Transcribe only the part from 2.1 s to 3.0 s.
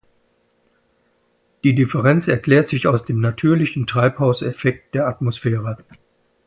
erklärt sich